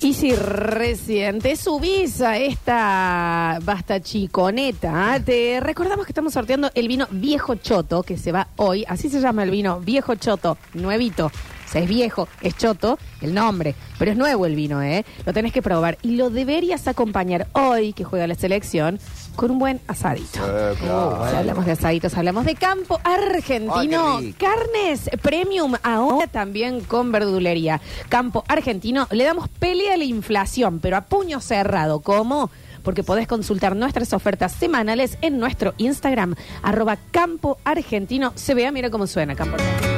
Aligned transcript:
Y 0.00 0.12
si 0.12 0.34
recién 0.34 1.40
te 1.40 1.56
subís 1.56 2.20
a 2.20 2.36
esta 2.36 3.58
basta 3.62 4.00
chiconeta, 4.00 5.20
te 5.24 5.60
recordamos 5.60 6.04
que 6.04 6.12
estamos 6.12 6.34
sorteando 6.34 6.70
el 6.74 6.88
vino 6.88 7.06
Viejo 7.10 7.54
Choto, 7.54 8.02
que 8.02 8.18
se 8.18 8.30
va 8.30 8.48
hoy, 8.56 8.84
así 8.86 9.08
se 9.08 9.20
llama 9.20 9.44
el 9.44 9.50
vino 9.50 9.80
Viejo 9.80 10.14
Choto, 10.14 10.58
nuevito. 10.74 11.30
Sea, 11.74 11.82
es 11.82 11.88
viejo, 11.88 12.28
es 12.40 12.56
choto, 12.56 13.00
el 13.20 13.34
nombre, 13.34 13.74
pero 13.98 14.12
es 14.12 14.16
nuevo 14.16 14.46
el 14.46 14.54
vino, 14.54 14.80
¿eh? 14.80 15.04
Lo 15.26 15.32
tenés 15.32 15.52
que 15.52 15.60
probar 15.60 15.98
y 16.02 16.14
lo 16.14 16.30
deberías 16.30 16.86
acompañar 16.86 17.48
hoy, 17.52 17.92
que 17.92 18.04
juega 18.04 18.28
la 18.28 18.36
selección, 18.36 19.00
con 19.34 19.50
un 19.50 19.58
buen 19.58 19.80
asadito. 19.88 20.38
Eh, 20.46 20.76
claro. 20.78 21.26
Si 21.28 21.34
hablamos 21.34 21.66
de 21.66 21.72
asaditos, 21.72 22.16
hablamos 22.16 22.44
de 22.44 22.54
campo 22.54 23.00
argentino. 23.02 24.18
Ay. 24.18 24.34
Carnes 24.34 25.10
premium 25.20 25.74
ahora 25.82 26.28
también 26.28 26.80
con 26.80 27.10
verdulería. 27.10 27.80
Campo 28.08 28.44
argentino, 28.46 29.08
le 29.10 29.24
damos 29.24 29.48
pelea 29.48 29.94
a 29.94 29.96
la 29.96 30.04
inflación, 30.04 30.78
pero 30.78 30.96
a 30.96 31.00
puño 31.00 31.40
cerrado. 31.40 32.02
¿Cómo? 32.02 32.52
Porque 32.84 33.02
podés 33.02 33.26
consultar 33.26 33.74
nuestras 33.74 34.12
ofertas 34.12 34.52
semanales 34.52 35.18
en 35.22 35.40
nuestro 35.40 35.74
Instagram, 35.78 36.36
arroba 36.62 36.98
campo 37.10 37.58
argentino. 37.64 38.30
Se 38.36 38.54
vea, 38.54 38.70
mira 38.70 38.90
cómo 38.90 39.08
suena 39.08 39.34
campo 39.34 39.56
argentino. 39.56 39.93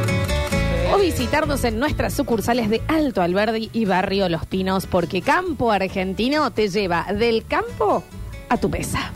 O 0.93 0.99
visitarnos 0.99 1.65
en 1.65 1.79
nuestras 1.79 2.15
sucursales 2.15 2.71
de 2.71 2.81
Alto 2.89 3.21
Alberdi 3.23 3.71
y 3.73 3.85
Barrio 3.85 4.29
Los 4.29 4.47
Pinos, 4.47 4.87
porque 4.87 5.21
Campo 5.21 5.73
Argentino 5.73 6.51
te 6.53 6.69
lleva 6.69 7.07
del 7.13 7.45
campo 7.47 8.05
a 8.49 8.57
tu 8.57 8.69
mesa. 8.69 9.11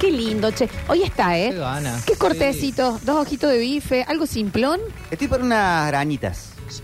Qué 0.00 0.10
lindo, 0.10 0.50
che. 0.50 0.68
Hoy 0.88 1.02
está, 1.02 1.38
¿eh? 1.38 1.50
Qué 1.52 1.58
gana. 1.58 2.00
Qué 2.06 2.14
cortecito, 2.16 2.98
dos 3.04 3.16
ojitos 3.26 3.50
de 3.50 3.58
bife, 3.58 4.02
algo 4.08 4.26
simplón. 4.26 4.80
Estoy 5.10 5.28
por 5.28 5.42
unas 5.42 5.86
arañitas, 5.88 6.52
Sí. 6.68 6.80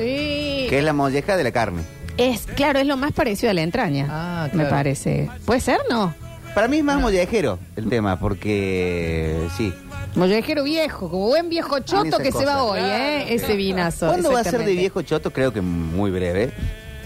que 0.68 0.78
es 0.78 0.84
la 0.84 0.92
molleja 0.92 1.36
de 1.36 1.44
la 1.44 1.50
carne. 1.52 1.82
Es, 2.18 2.42
claro, 2.54 2.78
es 2.78 2.86
lo 2.86 2.96
más 2.96 3.12
parecido 3.12 3.50
a 3.50 3.54
la 3.54 3.62
entraña. 3.62 4.06
Ah, 4.10 4.44
Me 4.52 4.60
claro. 4.62 4.70
parece. 4.70 5.30
¿Puede 5.46 5.60
ser, 5.60 5.80
no? 5.90 6.14
Para 6.54 6.68
mí 6.68 6.78
es 6.78 6.84
más 6.84 7.00
mollejero 7.00 7.58
el 7.76 7.88
tema, 7.88 8.18
porque 8.18 9.46
sí. 9.56 9.72
Mollejero 10.16 10.64
viejo, 10.64 11.10
como 11.10 11.28
buen 11.28 11.48
viejo 11.48 11.78
choto 11.80 12.18
que 12.18 12.32
se 12.32 12.44
va 12.44 12.62
hoy, 12.64 12.80
¿eh? 12.80 13.34
Ese 13.34 13.54
vinazo. 13.54 14.06
¿Cuándo 14.08 14.32
va 14.32 14.40
a 14.40 14.44
ser 14.44 14.64
de 14.64 14.72
viejo 14.74 15.02
choto? 15.02 15.30
Creo 15.32 15.52
que 15.52 15.60
muy 15.60 16.10
breve. 16.10 16.52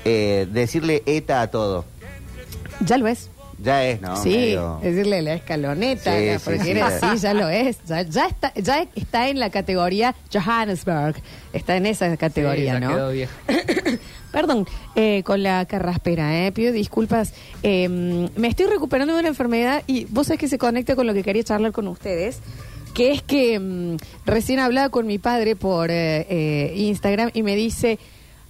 Eh, 0.04 0.46
decirle 0.50 1.02
ETA 1.06 1.42
a 1.42 1.50
todo. 1.50 1.84
Ya 2.86 2.96
lo 2.96 3.06
es. 3.08 3.28
Ya 3.62 3.84
es, 3.84 4.00
¿no? 4.00 4.16
sí, 4.16 4.30
Medio- 4.30 4.78
decirle 4.82 5.20
la 5.20 5.34
escaloneta, 5.34 6.16
Sí, 6.18 6.26
la- 6.26 6.38
sí, 6.38 6.44
porque 6.46 6.60
sí, 6.60 6.70
era 6.70 6.88
ya. 6.98 7.10
así, 7.10 7.18
ya 7.20 7.34
lo 7.34 7.48
es. 7.50 7.76
Ya, 7.86 8.00
ya 8.02 8.26
está, 8.26 8.54
ya 8.54 8.86
está 8.94 9.28
en 9.28 9.38
la 9.38 9.50
categoría 9.50 10.14
Johannesburg. 10.32 11.16
Está 11.52 11.76
en 11.76 11.84
esa 11.84 12.16
categoría, 12.16 12.74
ya 12.74 12.80
¿no? 12.80 12.88
quedó 12.88 13.10
viejo. 13.10 13.32
Perdón, 14.32 14.66
eh, 14.94 15.22
con 15.24 15.42
la 15.42 15.66
carraspera, 15.66 16.46
eh, 16.46 16.52
pido 16.52 16.72
disculpas. 16.72 17.34
Eh, 17.62 17.86
me 18.34 18.48
estoy 18.48 18.64
recuperando 18.66 19.12
de 19.12 19.20
una 19.20 19.28
enfermedad 19.28 19.82
y 19.86 20.06
vos 20.06 20.28
sabés 20.28 20.40
que 20.40 20.48
se 20.48 20.56
conecta 20.56 20.96
con 20.96 21.06
lo 21.06 21.12
que 21.12 21.22
quería 21.22 21.44
charlar 21.44 21.72
con 21.72 21.86
ustedes, 21.88 22.38
que 22.90 23.12
es 23.12 23.22
que 23.22 23.58
mm, 23.58 23.96
recién 24.26 24.58
hablaba 24.58 24.88
con 24.90 25.06
mi 25.06 25.18
padre 25.18 25.56
por 25.56 25.90
eh, 25.90 26.26
eh, 26.28 26.72
Instagram 26.76 27.30
y 27.34 27.42
me 27.42 27.56
dice, 27.56 27.98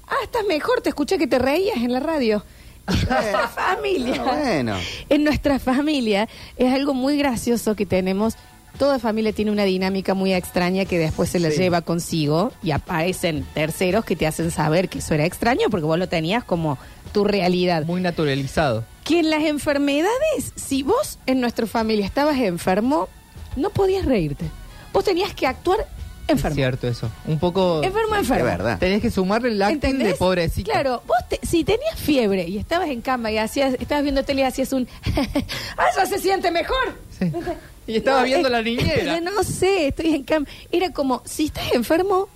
ah, 0.07 0.15
estás 0.25 0.45
mejor, 0.47 0.81
te 0.81 0.89
escuché 0.89 1.19
que 1.19 1.27
te 1.27 1.39
reías 1.39 1.77
en 1.79 1.93
la 1.93 2.01
radio. 2.01 2.45
En 2.91 2.97
nuestra 3.09 3.49
familia, 3.49 4.23
Ah, 4.27 4.39
bueno. 4.43 4.77
en 5.09 5.25
nuestra 5.25 5.59
familia 5.61 6.29
es 6.57 6.73
algo 6.75 6.93
muy 6.95 7.17
gracioso 7.19 7.77
que 7.77 7.87
tenemos. 7.87 8.35
Toda 8.79 8.99
familia 8.99 9.33
tiene 9.33 9.51
una 9.51 9.65
dinámica 9.65 10.15
muy 10.15 10.33
extraña 10.33 10.85
que 10.87 10.99
después 10.99 11.29
se 11.31 11.39
la 11.39 11.51
Sí. 11.51 11.59
lleva 11.59 11.83
consigo 11.83 12.53
y 12.63 12.71
aparecen 12.71 13.45
terceros 13.55 14.05
que 14.05 14.17
te 14.17 14.27
hacen 14.27 14.51
saber 14.51 14.89
que 14.89 14.99
eso 15.01 15.15
era 15.15 15.25
extraño 15.27 15.69
porque 15.71 15.87
vos 15.87 15.99
lo 15.99 16.09
tenías 16.09 16.43
como 16.45 16.79
tu 17.13 17.25
realidad. 17.25 17.85
Muy 17.85 18.01
naturalizado. 18.01 18.85
Que 19.05 19.21
en 19.21 19.31
las 19.31 19.43
enfermedades, 19.43 20.53
si 20.57 20.83
vos 20.83 21.19
en 21.27 21.41
nuestra 21.41 21.67
familia 21.67 22.07
estabas 22.07 22.39
enfermo, 22.39 23.09
no 23.57 23.71
podías 23.71 24.05
reírte. 24.05 24.45
Vos 24.93 25.05
tenías 25.05 25.35
que 25.35 25.47
actuar 25.47 25.81
Es 26.27 26.31
enfermo. 26.33 26.55
cierto 26.57 26.89
eso. 26.89 27.09
Un 27.27 27.39
poco... 27.39 27.83
Enfermo, 27.83 28.15
Es 28.15 28.21
enfermo. 28.23 28.45
verdad. 28.45 28.79
Tenés 28.79 29.01
que 29.03 29.11
sumarle 29.11 29.51
el 29.51 29.63
acting 29.63 29.77
¿Entendés? 29.77 30.09
de 30.09 30.15
pobrecito. 30.15 30.71
Claro, 30.71 31.03
vos 31.07 31.17
te- 31.29 31.41
si 31.47 31.65
tenías 31.65 31.99
fiebre 31.99 32.47
y 32.49 32.59
estabas 32.59 32.89
en 32.89 33.01
cama 33.01 33.31
y 33.31 33.39
hacías, 33.39 33.75
estabas 33.81 34.03
viendo 34.03 34.25
tele 34.25 34.43
y 34.43 34.45
hacías 34.45 34.73
un 34.73 34.89
¡Ah, 35.77 35.87
ya 35.97 36.07
se 36.07 36.19
siente 36.19 36.51
mejor! 36.51 36.97
Sí. 37.19 37.31
Y 37.87 37.97
estaba 37.97 38.23
viendo 38.23 38.49
eh, 38.49 38.51
la 38.53 38.63
niñera. 38.63 39.17
eh, 39.17 39.21
No 39.25 39.43
sé, 39.43 39.89
estoy 39.89 40.15
en 40.15 40.23
cama. 40.25 40.47
Era 40.71 40.91
como, 40.93 41.23
si 41.25 41.47
estás 41.47 41.73
enfermo, 41.73 42.29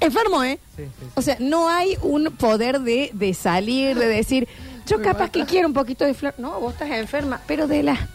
enfermo, 0.00 0.42
¿eh? 0.44 0.58
Sí, 0.76 0.82
sí, 0.84 0.90
sí. 1.00 1.06
O 1.14 1.22
sea, 1.22 1.36
no 1.40 1.68
hay 1.68 1.96
un 2.02 2.24
poder 2.36 2.80
de, 2.80 3.10
de 3.12 3.34
salir, 3.34 3.96
de 3.98 4.06
decir, 4.06 4.48
yo 4.86 5.00
capaz 5.02 5.30
que 5.30 5.44
quiero 5.44 5.68
un 5.68 5.74
poquito 5.74 6.04
de 6.04 6.14
flor. 6.14 6.34
No, 6.38 6.58
vos 6.60 6.72
estás 6.74 6.90
enferma, 6.90 7.40
pero 7.46 7.66
de 7.66 7.82
la, 7.82 8.08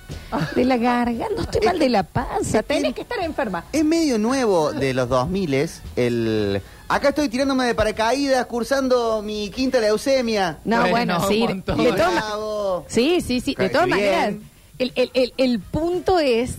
de 0.56 0.66
la 0.66 0.78
garganta, 0.78 1.34
no 1.36 1.42
estoy 1.44 1.62
mal 1.66 1.80
de 1.80 1.90
la 1.90 2.04
panza, 2.04 2.64
tenés 2.64 2.94
que 2.94 3.02
estar 3.02 3.20
enferma. 3.24 3.66
Es 3.72 3.84
medio 3.86 4.18
nuevo 4.18 4.72
de 4.74 4.94
los 4.94 5.08
2000 5.10 5.70
el... 5.96 6.62
Acá 6.90 7.10
estoy 7.10 7.28
tirándome 7.28 7.66
de 7.66 7.76
paracaídas, 7.76 8.46
cursando 8.46 9.22
mi 9.22 9.50
quinta 9.50 9.80
leucemia. 9.82 10.60
No, 10.64 10.88
bueno, 10.88 11.20
sí. 11.28 11.46
De 11.46 11.62
todas 11.92 12.14
ma-. 12.14 12.84
Sí, 12.88 13.20
sí, 13.20 13.42
sí. 13.42 13.56
De 13.56 13.68
todas 13.70 13.90
maneras, 13.90 14.36
el, 14.80 14.94
el- 14.96 15.12
el- 15.14 15.34
el 15.36 15.60
punto 15.60 16.18
es 16.20 16.56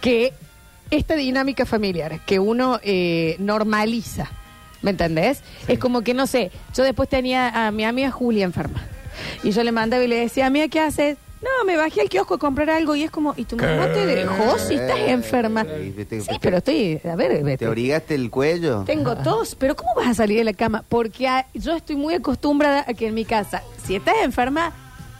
que 0.00 0.32
esta 0.92 1.14
dinámica 1.16 1.66
familiar 1.66 2.20
que 2.24 2.38
uno 2.38 2.78
eh, 2.84 3.34
normaliza, 3.40 4.30
¿me 4.82 4.90
entendés? 4.92 5.40
Es 5.66 5.80
como 5.80 6.02
que, 6.02 6.14
no 6.14 6.28
sé, 6.28 6.52
yo 6.76 6.84
después 6.84 7.08
tenía 7.08 7.66
a 7.66 7.72
mi 7.72 7.84
amiga 7.84 8.12
Julia 8.12 8.44
enferma. 8.44 8.86
Y 9.42 9.50
yo 9.50 9.62
le 9.64 9.72
mandaba 9.72 10.02
y 10.04 10.08
le 10.08 10.16
decía, 10.20 10.46
amiga, 10.46 10.68
¿qué 10.68 10.80
haces? 10.80 11.16
No, 11.42 11.64
me 11.66 11.76
bajé 11.76 12.00
al 12.00 12.08
kiosco 12.08 12.34
a 12.34 12.38
comprar 12.38 12.70
algo 12.70 12.96
y 12.96 13.02
es 13.02 13.10
como, 13.10 13.34
¿y 13.36 13.44
tu 13.44 13.56
mamá 13.56 13.92
te 13.92 14.06
dejó 14.06 14.58
si 14.58 14.76
estás 14.76 14.98
enferma? 15.00 15.64
Te- 15.64 16.20
Sí, 16.22 16.38
pero 16.40 16.56
estoy, 16.56 16.98
a 17.04 17.16
ver, 17.16 17.32
¿Te 17.36 17.42
vete. 17.42 17.66
abrigaste 17.66 18.14
el 18.14 18.30
cuello? 18.30 18.84
Tengo 18.86 19.14
tos, 19.16 19.54
pero 19.54 19.76
¿cómo 19.76 19.90
vas 19.94 20.08
a 20.08 20.14
salir 20.14 20.38
de 20.38 20.44
la 20.44 20.54
cama? 20.54 20.84
Porque 20.88 21.28
ah, 21.28 21.46
yo 21.52 21.76
estoy 21.76 21.96
muy 21.96 22.14
acostumbrada 22.14 22.86
a 22.88 22.94
que 22.94 23.08
en 23.08 23.14
mi 23.14 23.26
casa, 23.26 23.62
si 23.84 23.94
estás 23.96 24.14
enferma, 24.22 24.72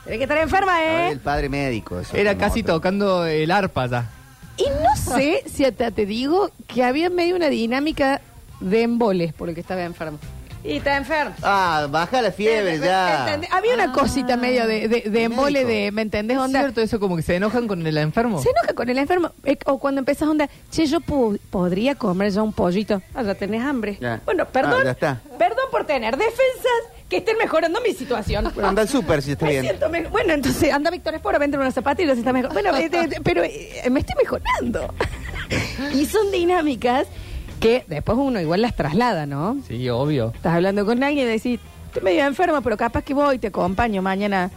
tienes 0.04 0.16
que 0.18 0.24
estar 0.24 0.38
enferma, 0.38 0.72
Ahora 0.78 1.08
¿eh? 1.08 1.12
El 1.12 1.20
padre 1.20 1.50
médico. 1.50 2.00
eso 2.00 2.16
Era 2.16 2.32
como 2.32 2.40
casi 2.46 2.60
otro. 2.60 2.74
tocando 2.76 3.26
el 3.26 3.50
arpa 3.50 3.86
ya. 3.86 4.10
Y 4.56 4.64
no 4.64 4.96
sé 4.96 5.42
si 5.44 5.66
hasta 5.66 5.90
te 5.90 6.06
digo 6.06 6.50
que 6.68 6.84
había 6.84 7.10
medio 7.10 7.36
una 7.36 7.48
dinámica 7.50 8.22
de 8.60 8.80
emboles 8.82 9.34
por 9.34 9.50
el 9.50 9.54
que 9.54 9.60
estaba 9.60 9.82
enfermo. 9.84 10.18
Y 10.64 10.78
está 10.78 10.96
enfermo. 10.96 11.34
Ah, 11.42 11.86
baja 11.90 12.22
la 12.22 12.32
fiebre 12.32 12.78
¿Me 12.78 12.86
ya. 12.86 13.20
entendés? 13.26 13.52
Había 13.52 13.74
una 13.74 13.92
cosita 13.92 14.36
medio 14.38 14.66
de, 14.66 14.88
de, 14.88 15.00
de 15.10 15.22
embole 15.24 15.64
de, 15.66 15.92
¿me 15.92 16.00
entendés? 16.02 16.38
¿Es 16.38 16.42
Onda. 16.42 16.60
cierto 16.60 16.80
eso 16.80 16.98
como 16.98 17.16
que 17.16 17.22
se 17.22 17.36
enojan 17.36 17.68
con 17.68 17.86
el 17.86 17.98
enfermo? 17.98 18.40
Se 18.42 18.48
enoja 18.48 18.72
con 18.74 18.88
el 18.88 18.96
enfermo. 18.96 19.32
Eh, 19.44 19.58
O 19.66 19.78
cuando 19.78 19.98
empezás 20.00 20.26
onda, 20.26 20.48
che, 20.70 20.86
yo 20.86 21.00
pu- 21.00 21.38
podría 21.50 21.94
comer 21.96 22.30
ya 22.32 22.42
un 22.42 22.54
pollito. 22.54 23.02
Ah, 23.14 23.22
ya 23.22 23.34
tenés 23.34 23.62
hambre. 23.62 23.98
Ya. 24.00 24.22
Bueno, 24.24 24.46
perdón. 24.46 24.80
Ah, 24.80 24.84
ya 24.84 24.90
está. 24.92 25.20
Perdón 25.38 25.66
por 25.70 25.84
tener 25.84 26.16
defensas 26.16 26.72
que 27.10 27.18
estén 27.18 27.36
mejorando 27.36 27.80
mi 27.82 27.92
situación. 27.92 28.50
Bueno, 28.54 28.70
anda 28.70 28.80
al 28.82 28.88
súper 28.88 29.20
si 29.20 29.32
está 29.32 29.44
Me 29.44 29.50
bien. 29.52 29.64
siento 29.64 29.90
mejor. 29.90 30.10
Bueno, 30.12 30.32
entonces 30.32 30.72
anda 30.72 30.90
Víctor 30.90 31.14
Espora, 31.14 31.38
vende 31.38 31.58
unos 31.58 31.74
zapatillos 31.74 32.16
y 32.16 32.20
está 32.20 32.32
mejor. 32.32 32.54
Bueno, 32.54 32.74
eh, 32.78 32.88
eh, 32.90 33.08
pero 33.22 33.42
eh, 33.44 33.82
me 33.90 34.00
estoy 34.00 34.14
mejorando. 34.16 34.94
y 35.92 36.06
son 36.06 36.30
dinámicas 36.32 37.06
que 37.60 37.84
después 37.88 38.18
uno 38.18 38.40
igual 38.40 38.62
las 38.62 38.74
traslada, 38.76 39.26
¿no? 39.26 39.56
Sí, 39.66 39.88
obvio. 39.88 40.32
Estás 40.34 40.54
hablando 40.54 40.84
con 40.84 41.02
alguien 41.02 41.26
y 41.26 41.30
decís, 41.30 41.60
estoy 41.86 42.02
medio 42.02 42.24
enfermo, 42.26 42.60
pero 42.62 42.76
capaz 42.76 43.02
que 43.02 43.14
voy 43.14 43.36
y 43.36 43.38
te 43.38 43.48
acompaño 43.48 44.02
mañana. 44.02 44.50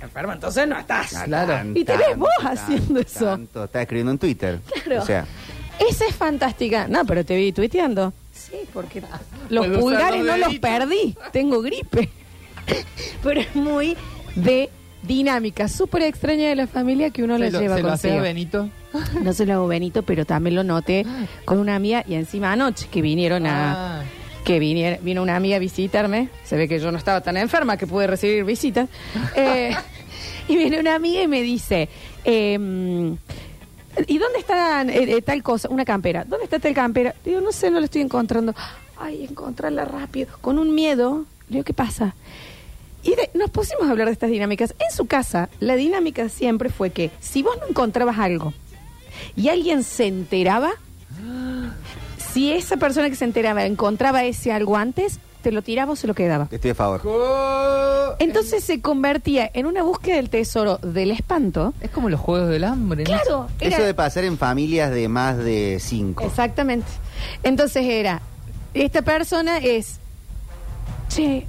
Enfermo, 0.00 0.32
entonces 0.32 0.68
no 0.68 0.78
estás. 0.78 1.14
Ah, 1.14 1.24
Claro. 1.24 1.70
Y 1.74 1.84
te 1.84 1.96
ves 1.96 2.16
vos 2.16 2.28
haciendo 2.42 3.00
eso. 3.00 3.24
tanto. 3.26 3.64
Está 3.64 3.82
escribiendo 3.82 4.12
en 4.12 4.18
Twitter. 4.18 4.60
Claro. 4.84 5.02
O 5.02 5.06
sea, 5.06 5.26
Esa 5.78 6.06
es 6.06 6.14
fantástica. 6.14 6.86
No, 6.88 7.04
pero 7.04 7.24
te 7.24 7.36
vi 7.36 7.52
tuiteando. 7.52 8.12
Sí, 8.32 8.56
porque 8.72 9.02
los 9.48 9.66
Puedo 9.66 9.80
pulgares 9.80 10.22
los 10.24 10.38
no 10.38 10.46
los 10.46 10.58
perdí. 10.58 11.16
Tengo 11.32 11.60
gripe. 11.60 12.08
pero 13.22 13.40
es 13.40 13.54
muy 13.54 13.96
de 14.34 14.70
dinámica 15.02 15.68
súper 15.68 16.02
extraña 16.02 16.48
de 16.48 16.56
la 16.56 16.66
familia 16.66 17.10
que 17.10 17.22
uno 17.22 17.34
¿Se 17.34 17.44
le 17.44 17.50
lo, 17.50 17.60
lleva 17.60 17.76
se 17.76 17.82
lo 17.82 17.92
hacía 17.92 18.20
Benito? 18.20 18.68
No 19.22 19.32
se 19.32 19.46
lo 19.46 19.54
hago 19.54 19.66
Benito, 19.68 20.02
pero 20.02 20.24
también 20.24 20.54
lo 20.56 20.64
noté 20.64 21.04
con 21.44 21.58
una 21.58 21.74
amiga 21.76 22.04
y 22.06 22.14
encima 22.14 22.52
anoche 22.52 22.88
que 22.90 23.02
vinieron 23.02 23.46
a... 23.46 24.00
Ah. 24.00 24.04
Que 24.44 24.60
viniera- 24.60 24.98
vino 25.02 25.22
una 25.22 25.34
amiga 25.34 25.56
a 25.56 25.58
visitarme. 25.58 26.28
Se 26.44 26.56
ve 26.56 26.68
que 26.68 26.78
yo 26.78 26.92
no 26.92 26.98
estaba 26.98 27.20
tan 27.20 27.36
enferma 27.36 27.76
que 27.76 27.86
pude 27.88 28.06
recibir 28.06 28.44
visitas. 28.44 28.88
Eh, 29.36 29.74
y 30.48 30.56
viene 30.56 30.78
una 30.78 30.94
amiga 30.94 31.22
y 31.22 31.26
me 31.28 31.42
dice... 31.42 31.88
em, 32.24 33.16
¿Y 34.06 34.18
dónde 34.18 34.38
está 34.38 34.82
eh, 34.82 35.16
eh, 35.16 35.22
tal 35.22 35.42
cosa? 35.42 35.68
Una 35.68 35.84
campera. 35.84 36.24
¿Dónde 36.24 36.44
está 36.44 36.58
tal 36.58 36.74
campera? 36.74 37.14
Digo, 37.24 37.40
no 37.40 37.50
sé, 37.50 37.70
no 37.70 37.80
la 37.80 37.86
estoy 37.86 38.02
encontrando. 38.02 38.54
Ay, 38.98 39.24
encontrarla 39.28 39.84
rápido. 39.84 40.28
Con 40.40 40.58
un 40.58 40.74
miedo. 40.74 41.24
Le 41.48 41.54
digo, 41.54 41.64
¿qué 41.64 41.72
pasa? 41.74 42.14
Y 43.02 43.10
de- 43.16 43.30
nos 43.34 43.50
pusimos 43.50 43.88
a 43.88 43.90
hablar 43.90 44.06
de 44.08 44.12
estas 44.12 44.30
dinámicas. 44.30 44.74
En 44.78 44.94
su 44.94 45.06
casa, 45.06 45.48
la 45.60 45.74
dinámica 45.76 46.28
siempre 46.28 46.68
fue 46.70 46.90
que 46.90 47.10
si 47.20 47.42
vos 47.42 47.56
no 47.60 47.66
encontrabas 47.68 48.18
algo 48.18 48.52
y 49.34 49.48
alguien 49.48 49.82
se 49.82 50.06
enteraba, 50.06 50.70
si 52.32 52.52
esa 52.52 52.76
persona 52.76 53.08
que 53.10 53.16
se 53.16 53.24
enteraba 53.24 53.64
encontraba 53.64 54.24
ese 54.24 54.52
algo 54.52 54.76
antes, 54.76 55.18
te 55.42 55.52
lo 55.52 55.62
tiraba 55.62 55.92
o 55.92 55.96
se 55.96 56.06
lo 56.06 56.14
quedaba. 56.14 56.48
Estoy 56.50 56.72
a 56.72 56.74
favor. 56.74 57.00
Entonces 58.18 58.64
se 58.64 58.80
convertía 58.80 59.48
en 59.54 59.66
una 59.66 59.82
búsqueda 59.82 60.16
del 60.16 60.28
tesoro 60.28 60.78
del 60.78 61.10
espanto. 61.12 61.72
Es 61.80 61.90
como 61.90 62.08
los 62.08 62.20
juegos 62.20 62.48
del 62.48 62.64
hambre, 62.64 63.04
¿no? 63.04 63.10
Claro, 63.10 63.46
era- 63.60 63.76
Eso 63.76 63.84
de 63.86 63.94
pasar 63.94 64.24
en 64.24 64.38
familias 64.38 64.90
de 64.90 65.08
más 65.08 65.36
de 65.38 65.78
cinco. 65.80 66.24
Exactamente. 66.24 66.86
Entonces 67.42 67.84
era, 67.84 68.20
esta 68.74 69.02
persona 69.02 69.58
es, 69.58 69.98
che, 71.08 71.46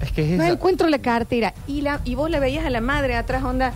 Es 0.00 0.10
que 0.12 0.22
es 0.32 0.38
no 0.38 0.44
esa. 0.44 0.52
encuentro 0.54 0.88
la 0.88 0.98
cartera. 1.00 1.52
Y, 1.66 1.82
la, 1.82 2.00
y 2.04 2.14
vos 2.14 2.30
la 2.30 2.38
veías 2.40 2.64
a 2.64 2.70
la 2.70 2.80
madre 2.80 3.14
atrás, 3.16 3.44
onda, 3.44 3.72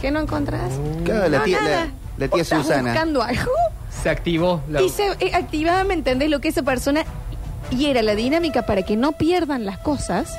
¿qué 0.00 0.10
no 0.10 0.20
encontrás? 0.20 0.72
Claro, 1.04 1.28
la 1.28 1.44
tía, 1.44 1.60
nada. 1.60 1.88
La, 2.18 2.26
la 2.26 2.26
¿Vos 2.28 2.34
tía 2.34 2.42
estás 2.42 2.62
Susana. 2.62 2.90
buscando 2.92 3.22
algo? 3.22 3.52
Se 4.02 4.10
activó. 4.10 4.60
La... 4.68 4.82
Y 4.82 4.88
se 4.88 5.06
eh, 5.20 5.30
activaba, 5.34 5.84
¿me 5.84 5.94
entendés? 5.94 6.30
Lo 6.30 6.40
que 6.40 6.48
esa 6.48 6.62
persona... 6.62 7.04
Y 7.70 7.86
era 7.86 8.02
la 8.02 8.14
dinámica 8.14 8.66
para 8.66 8.82
que 8.82 8.94
no 8.96 9.12
pierdan 9.12 9.64
las 9.64 9.78
cosas, 9.78 10.36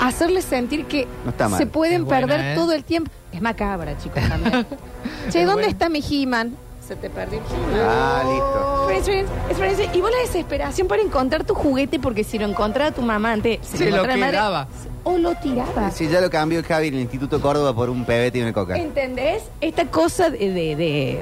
hacerles 0.00 0.44
sentir 0.44 0.86
que 0.86 1.06
No 1.24 1.30
está 1.30 1.48
mal. 1.48 1.58
se 1.58 1.66
pueden 1.66 2.02
Es 2.02 2.04
buena, 2.06 2.26
perder 2.26 2.46
¿eh? 2.46 2.54
todo 2.54 2.72
el 2.72 2.82
tiempo. 2.84 3.10
Es 3.32 3.42
macabra, 3.42 3.96
chicos, 3.98 4.22
también. 4.28 4.66
che, 5.30 5.40
Es 5.40 5.46
¿dónde 5.46 5.52
buena. 5.64 5.68
está 5.68 5.88
mi 5.88 6.00
He-Man? 6.08 6.56
Se 6.86 6.96
te 6.96 7.10
perdió 7.10 7.40
el 7.40 7.44
He-Man. 7.44 7.88
Ah, 7.88 8.22
listo. 8.24 8.84
Friends, 8.86 9.04
friends, 9.06 9.30
es 9.50 9.56
friends. 9.76 9.96
Y 9.96 10.00
vos 10.00 10.10
la 10.10 10.18
desesperación 10.18 10.88
para 10.88 11.02
encontrar 11.02 11.44
tu 11.44 11.54
juguete 11.54 11.98
porque 11.98 12.24
si 12.24 12.38
lo 12.38 12.46
encontraba 12.46 12.90
tu 12.90 13.02
mamá 13.02 13.32
antes, 13.32 13.58
si 13.62 13.76
Se 13.78 13.84
lo 13.90 13.96
encontraba 14.02 14.16
la 14.16 14.26
madre, 14.26 14.32
quedaba. 14.38 14.68
O 15.04 15.18
lo 15.18 15.34
tiraba. 15.36 15.90
Si 15.90 16.08
ya 16.08 16.20
lo 16.20 16.30
cambió 16.30 16.62
Javi 16.62 16.88
en 16.88 16.94
el 16.94 17.00
Instituto 17.00 17.40
Córdoba 17.40 17.74
por 17.74 17.90
un 17.90 18.04
pebete 18.04 18.38
y 18.38 18.42
una 18.42 18.52
coca. 18.52 18.76
¿Entendés? 18.76 19.42
Esta 19.60 19.86
cosa 19.86 20.30
de, 20.30 20.38
de, 20.38 20.76
de, 20.76 21.20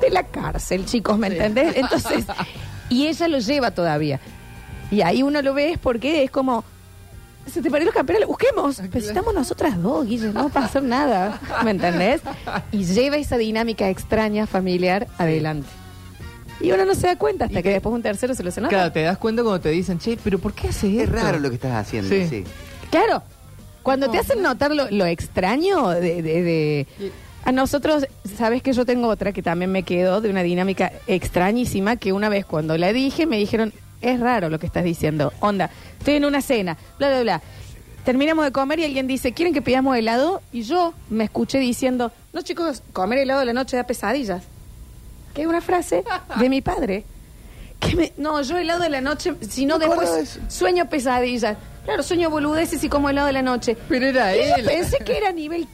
de 0.00 0.10
la 0.10 0.24
cárcel, 0.24 0.84
chicos, 0.86 1.18
¿me 1.18 1.28
entendés? 1.28 1.76
Entonces, 1.76 2.24
y 2.88 3.06
ella 3.06 3.28
lo 3.28 3.38
lleva 3.38 3.70
todavía. 3.70 4.20
Y 4.90 5.02
ahí 5.02 5.22
uno 5.22 5.40
lo 5.42 5.54
ve 5.54 5.70
es 5.72 5.78
porque 5.78 6.24
es 6.24 6.30
como, 6.30 6.64
se 7.46 7.62
te 7.62 7.70
perdió 7.70 7.86
los 7.86 7.94
campeones, 7.94 8.26
busquemos. 8.26 8.80
Pero 8.90 9.06
estamos 9.06 9.32
nosotras 9.34 9.80
dos, 9.80 10.06
Guille, 10.06 10.28
no 10.32 10.40
va 10.44 10.46
a 10.46 10.52
pasar 10.52 10.82
nada, 10.82 11.38
¿me 11.64 11.70
entendés? 11.70 12.22
Y 12.72 12.84
lleva 12.84 13.16
esa 13.16 13.36
dinámica 13.36 13.88
extraña, 13.88 14.46
familiar, 14.46 15.06
adelante. 15.18 15.68
Y 16.60 16.72
uno 16.72 16.84
no 16.84 16.94
se 16.94 17.06
da 17.06 17.16
cuenta 17.16 17.46
hasta 17.46 17.62
que 17.62 17.70
después 17.70 17.94
un 17.94 18.02
tercero 18.02 18.34
se 18.34 18.42
lo 18.42 18.50
se 18.50 18.60
nota. 18.60 18.68
Claro, 18.74 18.92
te 18.92 19.02
das 19.02 19.16
cuenta 19.16 19.42
cuando 19.42 19.60
te 19.60 19.70
dicen, 19.70 19.98
che, 19.98 20.18
pero 20.22 20.38
¿por 20.38 20.52
qué 20.52 20.68
haces 20.68 20.92
Es 21.00 21.08
raro 21.08 21.38
lo 21.38 21.48
que 21.48 21.54
estás 21.54 21.72
haciendo, 21.72 22.10
Sí. 22.10 22.26
sí. 22.28 22.44
Claro, 22.90 23.22
cuando 23.82 24.10
te 24.10 24.18
hacen 24.18 24.42
notar 24.42 24.74
lo, 24.74 24.90
lo 24.90 25.06
extraño 25.06 25.88
de, 25.90 26.22
de- 26.22 26.42
de- 26.42 26.86
A 27.44 27.52
nosotros, 27.52 28.06
sabes 28.36 28.62
que 28.62 28.72
yo 28.72 28.84
tengo 28.84 29.08
otra 29.08 29.32
que 29.32 29.42
también 29.42 29.72
me 29.72 29.82
quedó 29.82 30.20
de 30.20 30.28
una 30.30 30.42
dinámica 30.42 30.92
extrañísima 31.06 31.96
que 31.96 32.12
una 32.12 32.28
vez 32.28 32.44
cuando 32.44 32.76
la 32.76 32.92
dije 32.92 33.26
me 33.26 33.38
dijeron, 33.38 33.72
es 34.02 34.20
raro 34.20 34.50
lo 34.50 34.58
que 34.58 34.66
estás 34.66 34.84
diciendo. 34.84 35.32
Onda, 35.40 35.70
estoy 35.98 36.14
en 36.16 36.24
una 36.26 36.42
cena, 36.42 36.76
bla, 36.98 37.08
bla, 37.08 37.22
bla. 37.22 37.42
Terminamos 38.04 38.44
de 38.44 38.52
comer 38.52 38.78
y 38.80 38.84
alguien 38.84 39.06
dice, 39.06 39.32
¿quieren 39.32 39.52
que 39.54 39.62
pidamos 39.62 39.96
helado? 39.96 40.42
Y 40.52 40.62
yo 40.62 40.94
me 41.10 41.24
escuché 41.24 41.58
diciendo, 41.58 42.12
no 42.32 42.42
chicos, 42.42 42.82
comer 42.92 43.18
helado 43.20 43.40
de 43.40 43.46
la 43.46 43.52
noche 43.52 43.76
da 43.76 43.84
pesadillas. 43.84 44.42
Que 45.34 45.42
es 45.42 45.46
una 45.46 45.60
frase 45.60 46.02
de 46.38 46.48
mi 46.48 46.60
padre. 46.60 47.04
Que 47.78 47.94
me- 47.96 48.12
no, 48.18 48.40
yo 48.42 48.58
helado 48.58 48.82
de 48.82 48.90
la 48.90 49.00
noche, 49.00 49.34
si 49.48 49.64
no 49.64 49.78
Me 49.78 49.84
acuerdo 49.86 50.12
de 50.14 50.20
después 50.20 50.36
eso. 50.44 50.50
sueño 50.58 50.88
pesadillas. 50.90 51.56
Claro, 51.90 52.02
sueño 52.04 52.30
boludeces 52.30 52.82
y 52.84 52.88
como 52.88 53.10
helado 53.10 53.26
de 53.26 53.32
la 53.32 53.42
noche. 53.42 53.76
Pero 53.88 54.06
era 54.06 54.34
Y 54.36 54.38
yo 54.48 54.54
él. 54.56 54.64
pensé 54.64 54.98
que 55.04 55.16
era 55.18 55.30
a 55.30 55.32
nivel 55.32 55.66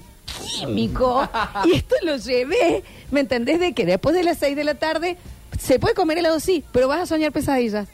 químico. 0.59 1.29
y 1.67 1.77
esto 1.77 1.95
lo 2.03 2.17
llevé, 2.17 2.83
¿me 3.11 3.21
entendés? 3.21 3.61
De 3.61 3.75
que 3.75 3.85
después 3.85 4.15
de 4.15 4.23
las 4.25 4.39
6 4.39 4.57
de 4.57 4.65
la 4.65 4.75
tarde 4.77 5.17
se 5.61 5.79
puede 5.79 5.95
comer 5.95 6.19
helado, 6.19 6.41
sí, 6.41 6.65
pero 6.73 6.89
vas 6.89 7.01
a 7.01 7.07
soñar 7.07 7.33
pesadillas. 7.33 7.89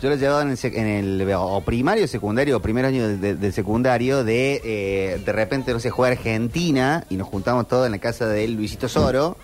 Yo 0.00 0.08
lo 0.08 0.14
he 0.14 0.18
llevado 0.18 0.42
en 0.42 0.50
el, 0.50 0.56
sec- 0.56 0.74
en 0.76 0.86
el 0.86 1.28
o 1.36 1.60
primario, 1.62 2.06
secundario, 2.08 2.56
o 2.58 2.60
primer 2.60 2.84
año 2.84 3.06
de, 3.08 3.16
de- 3.18 3.34
de 3.34 3.52
secundario, 3.52 4.22
de 4.24 4.60
eh, 4.64 5.20
de 5.24 5.32
repente, 5.32 5.72
no 5.72 5.80
sé, 5.80 5.90
juega 5.90 6.12
Argentina 6.16 7.04
y 7.10 7.16
nos 7.16 7.28
juntamos 7.28 7.68
todos 7.68 7.84
en 7.86 7.92
la 7.92 7.98
casa 7.98 8.26
de 8.26 8.46
Luisito 8.48 8.88
Soro. 8.88 9.36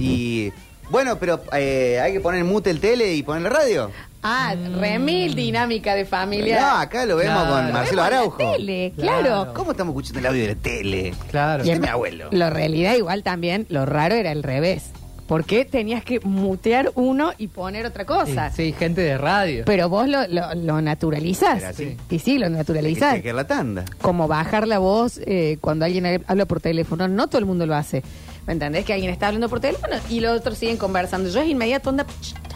Y 0.00 0.52
bueno, 0.90 1.16
pero 1.18 1.40
eh, 1.52 2.00
hay 2.02 2.12
que 2.12 2.20
poner 2.20 2.40
en 2.40 2.46
mute 2.46 2.70
el 2.70 2.80
tele 2.80 3.14
y 3.14 3.22
poner 3.22 3.42
la 3.42 3.50
radio. 3.50 3.90
Ah, 4.26 4.54
remil 4.80 5.34
dinámica 5.34 5.94
de 5.94 6.06
familia. 6.06 6.58
No, 6.60 6.76
acá 6.78 7.04
lo 7.04 7.16
vemos 7.16 7.42
Claro. 7.42 7.54
con 7.66 7.72
Marcelo 7.74 8.02
Vemos 8.02 8.10
la 8.12 8.18
Araujo. 8.18 8.52
tele, 8.56 8.92
claro. 8.98 9.52
¿Cómo 9.54 9.72
estamos 9.72 9.92
escuchando 9.92 10.20
el 10.20 10.26
audio 10.26 10.42
de 10.42 10.48
la 10.48 10.60
tele? 10.60 11.14
Claro. 11.30 11.62
Y 11.64 11.68
Este 11.68 11.72
en- 11.72 11.76
es 11.76 11.80
mi 11.82 11.88
abuelo. 11.92 12.28
La 12.32 12.48
realidad 12.48 12.94
igual 12.94 13.22
también, 13.22 13.66
lo 13.68 13.84
raro 13.84 14.14
era 14.14 14.30
al 14.30 14.42
revés. 14.42 14.90
Porque 15.26 15.64
tenías 15.64 16.04
que 16.04 16.20
mutear 16.20 16.92
uno 16.96 17.32
y 17.38 17.48
poner 17.48 17.86
otra 17.86 18.04
cosa. 18.04 18.50
Sí, 18.50 18.66
sí, 18.66 18.72
gente 18.78 19.00
de 19.00 19.16
radio. 19.16 19.64
Pero 19.64 19.88
vos 19.88 20.06
lo, 20.06 20.26
lo, 20.28 20.54
lo 20.54 20.80
naturalizás. 20.82 21.58
Era 21.60 21.68
así. 21.70 21.96
Y 22.10 22.18
sí, 22.18 22.38
lo 22.38 22.46
que 22.46 22.52
naturalizás. 22.56 23.14
chequear 23.16 23.34
la 23.34 23.46
tanda. 23.46 23.84
como 24.02 24.28
bajar 24.28 24.66
la 24.68 24.78
voz 24.78 25.18
eh, 25.26 25.56
cuando 25.62 25.84
alguien 25.86 26.22
habla 26.26 26.44
por 26.46 26.60
teléfono. 26.60 27.08
No 27.08 27.26
todo 27.28 27.38
el 27.38 27.46
mundo 27.46 27.64
lo 27.66 27.74
hace. 27.74 28.02
¿Me 28.46 28.52
entendés? 28.52 28.84
Que 28.84 28.92
alguien 28.92 29.10
está 29.10 29.28
hablando 29.28 29.48
por 29.48 29.60
teléfono 29.60 29.96
y 30.10 30.20
los 30.20 30.38
otros 30.38 30.58
siguen 30.58 30.76
conversando. 30.76 31.30
Yo 31.30 31.40
es 31.40 31.48
inmediato, 31.48 31.88
onda, 31.88 32.04
"Ch, 32.04 32.34
está 32.34 32.36
hablando 32.36 32.52
por 32.52 32.53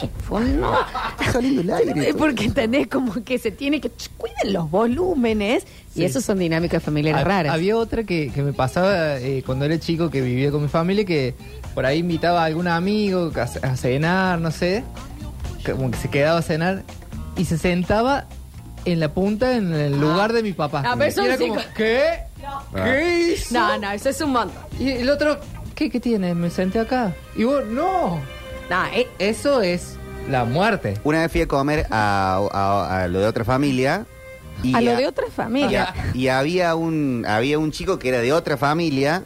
teléfono. 0.00 0.72
Está 1.20 1.32
saliendo 1.32 1.60
el 1.62 1.70
aire. 1.72 2.14
Porque 2.14 2.44
entendés 2.44 2.86
como 2.88 3.22
que 3.24 3.38
se 3.38 3.50
tiene 3.50 3.80
que 3.80 3.88
ch, 3.90 4.10
cuiden 4.16 4.52
los 4.52 4.70
volúmenes 4.70 5.64
y 5.94 6.00
Sí. 6.00 6.04
eso 6.04 6.20
son 6.20 6.38
dinámicas 6.38 6.82
familiares 6.82 7.22
Hab- 7.22 7.28
raras. 7.28 7.54
Había 7.54 7.76
otra 7.76 8.04
que, 8.04 8.30
que 8.32 8.42
me 8.42 8.52
pasaba 8.52 9.18
eh, 9.18 9.42
cuando 9.46 9.64
era 9.64 9.78
chico 9.78 10.10
que 10.10 10.20
vivía 10.20 10.50
con 10.50 10.62
mi 10.62 10.68
familia 10.68 11.04
que 11.04 11.34
por 11.74 11.86
ahí 11.86 11.98
invitaba 11.98 12.42
a 12.42 12.44
algún 12.46 12.68
amigo 12.68 13.30
a, 13.34 13.46
ce- 13.46 13.60
a 13.64 13.76
cenar, 13.76 14.40
no 14.40 14.50
sé, 14.50 14.84
como 15.64 15.90
que 15.90 15.96
se 15.98 16.08
quedaba 16.10 16.38
a 16.38 16.42
cenar 16.42 16.82
y 17.36 17.44
se 17.44 17.58
sentaba 17.58 18.26
en 18.84 19.00
la 19.00 19.12
punta 19.14 19.56
en 19.56 19.72
el 19.72 19.98
lugar 20.00 20.32
de 20.32 20.42
mi 20.42 20.52
papá. 20.52 20.82
Ah, 20.86 20.94
pero 20.98 21.22
Y 21.22 21.26
era 21.26 21.38
como, 21.38 21.56
¿qué? 21.76 22.02
¿Qué 22.74 23.34
hizo? 23.36 23.54
No, 23.54 23.78
no, 23.78 23.90
eso 23.92 24.08
es 24.10 24.20
un 24.20 24.32
montón. 24.32 24.62
Y 24.78 24.90
el 24.90 25.08
otro, 25.08 25.38
¿qué, 25.74 25.88
qué 25.88 26.00
tiene? 26.00 26.34
Me 26.34 26.50
senté 26.50 26.80
acá. 26.80 27.14
Y 27.36 27.44
vos, 27.44 27.64
no. 27.66 28.20
No, 28.70 28.84
eh, 28.86 29.08
Eso 29.18 29.60
es 29.62 29.96
la 30.30 30.44
muerte. 30.44 30.98
Una 31.04 31.20
vez 31.22 31.30
fui 31.32 31.42
a 31.42 31.48
comer 31.48 31.86
a, 31.90 32.40
a- 32.52 33.02
a 33.04 33.08
lo 33.08 33.20
de 33.20 33.26
otra 33.26 33.44
familia. 33.44 34.06
Y 34.62 34.74
a 34.74 34.80
lo 34.80 34.92
a- 34.92 34.96
de 34.96 35.06
otra 35.06 35.26
Y, 35.28 35.30
familia. 35.30 35.84
a- 35.96 36.16
y 36.16 36.28
había 36.28 36.74
un 36.74 37.24
había 37.28 37.58
un 37.58 37.70
chico 37.72 37.98
que 37.98 38.08
era 38.08 38.20
de 38.20 38.32
otra 38.32 38.56
familia. 38.56 39.22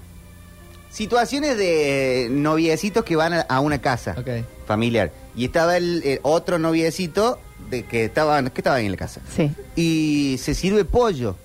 Situaciones 0.90 1.56
de 1.58 2.28
noviecitos 2.30 3.04
que 3.04 3.14
van 3.14 3.34
a, 3.34 3.40
a 3.42 3.60
una 3.60 3.78
casa 3.80 4.16
Ok. 4.18 4.44
familiar. 4.66 5.12
Y 5.36 5.44
estaba 5.44 5.76
el, 5.76 6.02
el 6.04 6.18
otro 6.22 6.58
noviecito 6.58 7.38
de 7.70 7.84
que 7.84 8.06
estaba 8.06 8.38
en 8.38 8.90
la 8.90 8.96
casa. 8.96 9.20
Sí. 9.36 9.50
Y 9.76 10.38
se 10.38 10.54
sirve 10.54 10.84
pollo. 10.84 11.36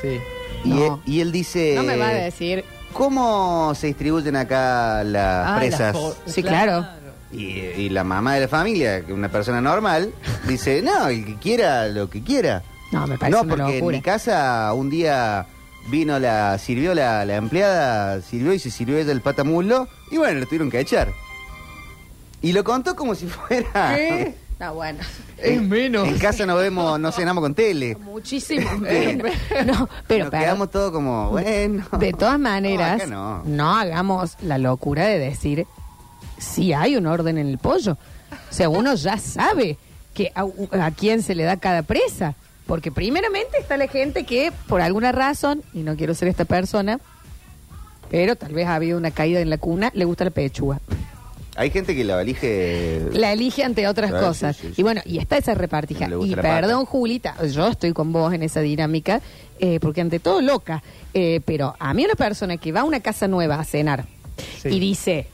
Sí. 0.00 0.18
Y, 0.64 0.68
No. 0.70 1.02
él, 1.04 1.12
y 1.12 1.20
él 1.20 1.32
dice... 1.32 1.74
No 1.74 1.82
me 1.82 1.96
va 1.96 2.08
a 2.08 2.14
decir. 2.14 2.64
¿Cómo 2.92 3.74
se 3.74 3.88
distribuyen 3.88 4.36
acá 4.36 5.02
las 5.02 5.48
Ah, 5.50 5.56
presas? 5.58 5.94
las 5.96 6.14
Sí, 6.32 6.42
claro. 6.44 6.86
Y, 7.34 7.82
y 7.82 7.88
la 7.88 8.04
mamá 8.04 8.34
de 8.34 8.42
la 8.42 8.48
familia, 8.48 9.00
que 9.00 9.12
es 9.12 9.16
una 9.18 9.28
persona 9.30 9.60
normal, 9.60 10.12
dice, 10.46 10.82
no, 10.82 11.08
el 11.08 11.24
que 11.24 11.36
quiera 11.36 11.86
lo 11.88 12.08
que 12.08 12.22
quiera. 12.22 12.62
No, 12.92 13.06
me 13.06 13.18
parece 13.18 13.36
No, 13.36 13.42
una 13.42 13.56
porque 13.56 13.72
en 13.74 13.78
locura. 13.80 13.96
mi 13.96 14.02
casa 14.02 14.72
un 14.72 14.88
día 14.90 15.46
vino 15.88 16.18
la, 16.18 16.56
sirvió 16.58 16.94
la, 16.94 17.24
la 17.24 17.36
empleada, 17.36 18.20
sirvió 18.22 18.52
y 18.54 18.58
se 18.58 18.70
sirvió 18.70 18.98
ella 18.98 19.12
el 19.12 19.20
patamulo, 19.20 19.88
y 20.10 20.16
bueno, 20.16 20.38
lo 20.40 20.46
tuvieron 20.46 20.70
que 20.70 20.80
echar. 20.80 21.08
Y 22.42 22.52
lo 22.52 22.62
contó 22.64 22.94
como 22.94 23.14
si 23.14 23.26
fuera... 23.28 23.94
¿Qué? 23.96 24.34
Está 24.52 24.70
bueno. 24.70 25.00
Es 25.36 25.60
menos. 25.60 26.06
En 26.06 26.16
casa 26.18 26.46
no 26.46 26.54
vemos, 26.54 27.00
no 27.00 27.10
cenamos 27.10 27.42
con 27.42 27.54
tele. 27.56 27.96
Muchísimo 27.96 28.70
menos. 28.78 29.32
No, 29.66 29.88
pero 30.06 30.24
Nos 30.26 30.30
para- 30.30 30.44
quedamos 30.44 30.70
todos 30.70 30.92
como, 30.92 31.30
bueno. 31.30 31.84
De 31.98 32.12
todas 32.12 32.38
maneras, 32.38 32.98
No, 32.98 33.02
acá 33.02 33.06
no. 33.06 33.42
no. 33.44 33.76
hagamos 33.76 34.36
la 34.42 34.58
locura 34.58 35.06
de 35.06 35.18
decir 35.18 35.66
si 36.38 36.72
hay 36.72 36.96
un 36.96 37.06
orden 37.06 37.38
en 37.38 37.48
el 37.48 37.58
pollo. 37.58 37.92
O 38.50 38.52
sea, 38.54 38.68
uno 38.68 38.94
ya 38.94 39.18
sabe 39.18 39.76
que 40.14 40.32
a, 40.34 40.44
a 40.84 40.90
quién 40.90 41.22
se 41.22 41.34
le 41.34 41.44
da 41.44 41.56
cada 41.56 41.82
presa. 41.82 42.34
Porque 42.66 42.90
primeramente 42.90 43.58
está 43.60 43.76
la 43.76 43.88
gente 43.88 44.24
que, 44.24 44.50
por 44.68 44.80
alguna 44.80 45.12
razón, 45.12 45.62
y 45.74 45.80
no 45.80 45.96
quiero 45.96 46.14
ser 46.14 46.28
esta 46.28 46.46
persona, 46.46 46.98
pero 48.10 48.36
tal 48.36 48.52
vez 48.54 48.66
ha 48.66 48.76
habido 48.76 48.96
una 48.96 49.10
caída 49.10 49.40
en 49.40 49.50
la 49.50 49.58
cuna, 49.58 49.90
le 49.94 50.04
gusta 50.04 50.24
la 50.24 50.30
pechuga. 50.30 50.80
Hay 51.56 51.70
gente 51.70 51.94
que 51.94 52.02
la 52.04 52.20
elige... 52.20 53.02
La 53.12 53.32
elige 53.32 53.62
ante 53.64 53.86
otras 53.86 54.10
cosas. 54.10 54.56
sí, 54.56 54.62
sí, 54.68 54.68
sí. 54.74 54.80
Y 54.80 54.82
bueno, 54.82 55.02
y 55.04 55.18
está 55.18 55.36
esa 55.36 55.54
repartija. 55.54 56.06
Y 56.24 56.34
perdón, 56.34 56.80
pata. 56.80 56.90
Julita, 56.90 57.46
yo 57.46 57.68
estoy 57.68 57.92
con 57.92 58.12
vos 58.12 58.32
en 58.32 58.42
esa 58.42 58.60
dinámica, 58.60 59.20
eh, 59.60 59.78
porque 59.78 60.00
ante 60.00 60.18
todo 60.18 60.40
loca. 60.40 60.82
Eh, 61.12 61.40
pero 61.44 61.76
a 61.78 61.94
mí 61.94 62.04
una 62.04 62.14
persona 62.14 62.56
que 62.56 62.72
va 62.72 62.80
a 62.80 62.84
una 62.84 63.00
casa 63.00 63.28
nueva 63.28 63.56
a 63.60 63.64
cenar 63.64 64.04
Sí. 64.60 64.68
y 64.70 64.80
dice, 64.80 65.28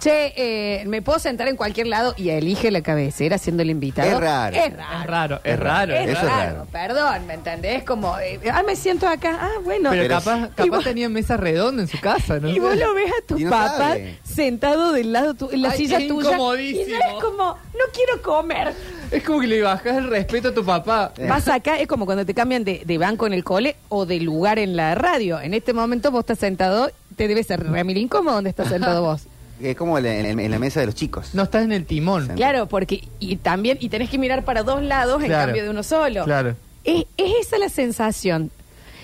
che, 0.00 0.32
eh, 0.36 0.84
me 0.86 1.02
puedo 1.02 1.18
sentar 1.18 1.48
en 1.48 1.56
cualquier 1.56 1.86
lado 1.88 2.14
y 2.16 2.30
elige 2.30 2.70
la 2.70 2.82
cabecera 2.82 3.36
siendo 3.38 3.62
el 3.62 3.70
invitado. 3.70 4.08
Es 4.10 4.20
raro. 4.20 4.56
Es 4.56 4.76
raro. 4.76 4.94
Es 4.94 5.06
raro, 5.06 5.40
es 5.44 5.52
Es 5.54 5.58
raro. 5.60 5.94
Es 5.94 6.08
Eso 6.10 6.18
es 6.18 6.24
raro, 6.24 6.52
raro. 6.58 6.66
perdón, 6.70 7.26
¿me 7.26 7.34
entendés? 7.34 7.82
Como, 7.82 8.18
eh, 8.18 8.38
ah, 8.52 8.62
me 8.64 8.76
siento 8.76 9.08
acá, 9.08 9.38
ah, 9.40 9.50
bueno. 9.64 9.90
Pero, 9.90 10.02
Pero 10.04 10.14
capaz, 10.18 10.48
capaz 10.54 10.68
vos- 10.76 10.84
tenía 10.84 11.08
mesa 11.08 11.36
redonda 11.36 11.82
en 11.82 11.88
su 11.88 12.00
casa, 12.00 12.38
¿no? 12.38 12.48
Y 12.48 12.58
vos 12.58 12.76
lo 12.76 12.94
ves 12.94 13.10
a 13.10 13.26
tu 13.26 13.38
no 13.38 13.50
papá 13.50 13.76
sabe. 13.76 14.18
sentado 14.22 14.92
del 14.92 15.12
lado 15.12 15.34
tu- 15.34 15.50
en 15.50 15.62
la 15.62 15.70
Ay, 15.70 15.78
silla 15.78 15.98
tuya. 16.06 16.36
Y 16.60 16.74
ya 16.86 16.98
es 16.98 17.22
como, 17.22 17.44
no 17.54 17.84
quiero 17.92 18.22
comer. 18.22 18.72
Es 19.10 19.22
como 19.24 19.40
que 19.40 19.46
le 19.46 19.62
bajas 19.62 19.96
el 19.96 20.08
respeto 20.10 20.48
a 20.48 20.54
tu 20.54 20.64
papá. 20.64 21.12
Vas 21.28 21.48
acá, 21.48 21.78
es 21.78 21.86
como 21.88 22.04
cuando 22.06 22.24
te 22.26 22.34
cambian 22.34 22.62
de, 22.62 22.82
de 22.84 22.98
banco 22.98 23.26
en 23.26 23.32
el 23.32 23.42
cole 23.42 23.76
o 23.88 24.06
de 24.06 24.20
lugar 24.20 24.58
en 24.58 24.76
la 24.76 24.94
radio. 24.94 25.40
En 25.40 25.54
este 25.54 25.72
momento 25.72 26.10
vos 26.10 26.20
estás 26.20 26.38
sentado, 26.38 26.90
te 27.16 27.26
debe 27.26 27.42
ser 27.42 27.66
remil 27.68 27.96
incómodo 27.96 28.34
donde 28.36 28.50
estás 28.50 28.68
sentado 28.68 29.02
vos. 29.02 29.22
Es 29.60 29.76
como 29.76 29.98
en, 29.98 30.06
en- 30.06 30.38
en 30.40 30.50
la 30.50 30.58
mesa 30.58 30.80
de 30.80 30.86
los 30.86 30.94
chicos. 30.94 31.30
No 31.34 31.42
estás 31.44 31.64
en 31.64 31.72
el 31.72 31.84
timón. 31.84 32.28
Claro, 32.36 32.66
porque 32.66 33.08
y 33.18 33.36
también 33.36 33.78
y 33.80 33.88
tenés 33.88 34.08
que 34.10 34.18
mirar 34.18 34.44
para 34.44 34.62
dos 34.62 34.82
lados 34.82 35.20
en 35.22 35.28
Claro. 35.28 35.46
cambio 35.46 35.64
de 35.64 35.70
uno 35.70 35.82
solo. 35.82 36.24
Claro. 36.24 36.54
Es, 36.84 37.04
es 37.16 37.32
esa 37.46 37.58
la 37.58 37.68
sensación. 37.68 38.50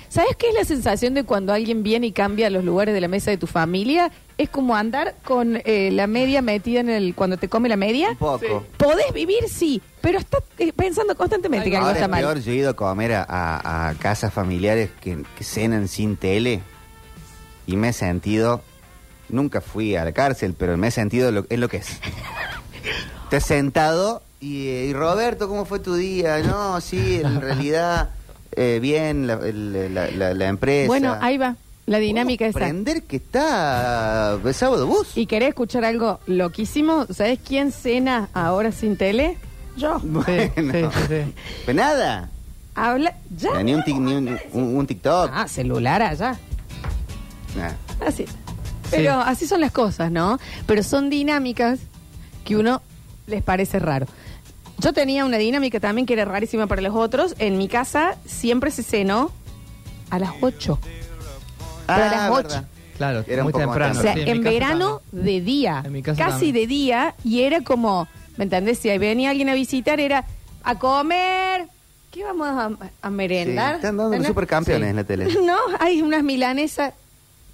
¿Sabes 0.08 0.36
qué 0.36 0.50
es 0.50 0.54
la 0.54 0.64
sensación 0.64 1.14
de 1.14 1.24
cuando 1.24 1.52
alguien 1.52 1.82
viene 1.82 2.06
y 2.06 2.12
cambia 2.12 2.48
los 2.48 2.62
lugares 2.64 2.94
de 2.94 3.00
la 3.00 3.08
mesa 3.08 3.32
de 3.32 3.36
tu 3.36 3.48
familia? 3.48 4.12
Es 4.38 4.48
como 4.48 4.76
andar 4.76 5.16
con 5.24 5.60
eh, 5.64 5.90
la 5.92 6.06
media 6.06 6.40
metida 6.40 6.78
en 6.80 6.88
el 6.88 7.16
cuando 7.16 7.36
te 7.36 7.48
come 7.48 7.68
la 7.68 7.76
media. 7.76 8.10
Un 8.10 8.16
poco. 8.18 8.38
Sí. 8.40 8.46
Podés 8.76 9.12
vivir, 9.12 9.48
sí, 9.48 9.82
pero 10.00 10.18
estás 10.20 10.42
eh, 10.58 10.72
pensando 10.72 11.16
constantemente 11.16 11.68
que 11.68 11.76
algo 11.76 11.88
Ahora 11.88 11.98
está 11.98 12.04
es 12.06 12.10
mal. 12.12 12.20
peor, 12.20 12.38
yo 12.40 12.52
he 12.52 12.54
ido 12.54 12.70
a 12.70 12.74
comer 12.74 13.12
a, 13.12 13.26
a- 13.28 13.88
a 13.88 13.94
casas 13.94 14.32
familiares 14.32 14.90
que, 15.00 15.20
que 15.36 15.42
cenan 15.44 15.88
sin 15.88 16.16
tele 16.16 16.60
y 17.66 17.76
me 17.76 17.88
he 17.88 17.92
sentido, 17.92 18.62
nunca 19.28 19.60
fui 19.60 19.96
a 19.96 20.04
la 20.04 20.12
cárcel, 20.12 20.54
pero 20.58 20.76
me 20.76 20.88
he 20.88 20.90
sentido 20.90 21.30
lo, 21.32 21.46
es 21.48 21.58
lo 21.58 21.68
que 21.68 21.78
es. 21.78 21.86
Te 23.30 23.36
has 23.36 23.44
sentado 23.46 24.22
y, 24.40 24.68
eh, 24.68 24.86
y, 24.86 24.92
Roberto, 24.92 25.48
¿cómo 25.48 25.64
fue 25.64 25.78
tu 25.78 25.94
día? 25.94 26.38
No, 26.38 26.80
sí, 26.80 27.20
en 27.22 27.40
realidad 27.40 28.10
eh, 28.56 28.78
bien, 28.80 29.26
la, 29.26 29.34
el- 29.34 29.94
la- 29.94 30.10
la- 30.10 30.34
la 30.34 30.46
empresa. 30.48 30.86
Bueno, 30.86 31.16
ahí 31.20 31.38
va. 31.38 31.56
La 31.86 31.98
dinámica 31.98 32.44
¿Podemos 32.46 32.56
esa. 32.56 32.64
Aprender 32.66 33.02
que 33.02 33.16
está 33.16 34.38
eh, 34.42 34.52
sábado 34.54 34.86
bus. 34.86 35.16
¿Y 35.16 35.26
querés 35.26 35.50
escuchar 35.50 35.84
algo 35.84 36.18
loquísimo? 36.26 37.06
¿Sabes 37.10 37.38
quién 37.46 37.72
cena 37.72 38.28
ahora 38.32 38.72
sin 38.72 38.96
tele? 38.96 39.36
Yo. 39.76 39.98
Sí, 40.04 40.06
Bueno. 40.06 40.90
sí, 40.92 41.00
sí, 41.00 41.06
sí. 41.08 41.34
Pues 41.64 41.76
nada. 41.76 42.30
Habla. 42.74 43.14
Ya. 43.36 43.62
Ni 43.62 43.74
un, 43.74 43.82
tic- 43.82 43.98
ni 44.00 44.14
un- 44.14 44.38
un- 44.52 44.76
un 44.76 44.86
TikTok. 44.86 45.30
Ah, 45.32 45.46
celular 45.48 46.00
allá. 46.02 46.38
Nah. 47.56 47.72
Así. 48.06 48.24
Pero 48.96 49.14
así 49.20 49.46
son 49.46 49.60
las 49.60 49.72
cosas, 49.72 50.10
¿no? 50.10 50.38
Pero 50.66 50.82
son 50.82 51.10
dinámicas 51.10 51.80
que 52.44 52.56
uno 52.56 52.82
les 53.26 53.42
parece 53.42 53.78
raro. 53.78 54.06
Yo 54.78 54.92
tenía 54.92 55.24
una 55.24 55.38
dinámica 55.38 55.80
también 55.80 56.04
que 56.06 56.12
era 56.14 56.24
rarísima 56.24 56.66
para 56.66 56.82
los 56.82 56.94
otros. 56.94 57.34
En 57.38 57.56
mi 57.58 57.68
casa 57.68 58.16
siempre 58.26 58.70
se 58.70 58.82
cenó 58.82 59.30
a 60.10 60.18
las 60.18 60.32
8. 60.40 60.78
Pero 61.86 62.02
a 62.02 62.06
las 62.06 62.14
Ah, 62.14 62.32
ocho. 62.32 62.42
verdad. 62.48 62.64
Claro, 62.96 63.24
Era 63.26 63.42
un 63.42 63.44
muy 63.46 63.52
poco 63.52 63.66
más 63.66 63.74
temprano. 63.74 63.98
o 63.98 64.02
sea, 64.02 64.14
Sí, 64.14 64.20
en, 64.20 64.38
mi 64.38 64.44
casa 64.44 64.50
verano 64.52 65.02
de 65.12 65.40
día. 65.40 65.82
En 65.84 65.92
mi 65.92 66.02
casa 66.02 66.18
casi 66.24 66.32
también. 66.46 66.54
de 66.54 66.66
día. 66.66 67.14
Y 67.24 67.42
era 67.42 67.60
como, 67.62 68.06
¿me 68.36 68.44
entendés? 68.44 68.78
Si 68.78 68.88
ahí 68.90 68.98
venía 68.98 69.30
alguien 69.30 69.48
a 69.48 69.54
visitar, 69.54 69.98
era 70.00 70.24
a 70.62 70.78
comer. 70.78 71.66
¿Qué 72.10 72.22
vamos 72.22 72.46
a, 72.48 72.66
a 72.66 73.08
Sí, 73.08 73.14
merendar? 73.14 73.76
están 73.76 73.96
dando 73.96 74.02
los 74.04 74.12
¿Entendés? 74.12 74.28
supercampeones 74.28 74.86
Sí. 74.86 74.90
en 74.90 74.96
la 74.96 75.04
tele. 75.04 75.26
No, 75.44 75.56
hay 75.80 76.02
unas 76.02 76.22
milanesas. 76.22 76.94